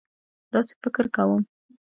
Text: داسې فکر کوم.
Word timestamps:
داسې 0.53 0.73
فکر 0.81 1.05
کوم. 1.15 1.41